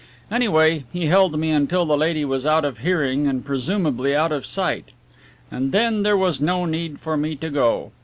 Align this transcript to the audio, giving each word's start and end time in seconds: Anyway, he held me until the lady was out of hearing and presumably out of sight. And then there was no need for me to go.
Anyway, 0.31 0.83
he 0.91 1.05
held 1.05 1.37
me 1.37 1.51
until 1.51 1.85
the 1.85 1.95
lady 1.95 2.25
was 2.25 2.43
out 2.43 2.65
of 2.65 2.79
hearing 2.79 3.27
and 3.27 3.45
presumably 3.45 4.15
out 4.15 4.31
of 4.31 4.47
sight. 4.47 4.85
And 5.51 5.71
then 5.71 6.01
there 6.01 6.17
was 6.17 6.41
no 6.41 6.65
need 6.65 6.99
for 6.99 7.15
me 7.15 7.35
to 7.35 7.51
go. 7.51 7.91